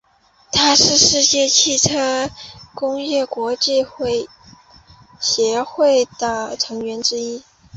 [0.51, 2.31] 它是世界汽车
[2.73, 3.85] 工业国际
[5.19, 7.43] 协会的成员之一。